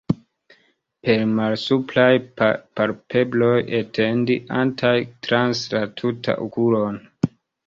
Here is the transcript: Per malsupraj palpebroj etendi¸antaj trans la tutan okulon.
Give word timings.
Per 1.07 1.19
malsupraj 1.39 2.15
palpebroj 2.41 3.53
etendi¸antaj 3.81 4.95
trans 5.29 5.63
la 5.77 5.85
tutan 6.03 6.43
okulon. 6.49 7.01